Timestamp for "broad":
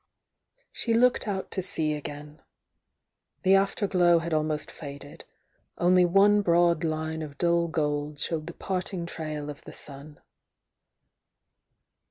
6.41-6.83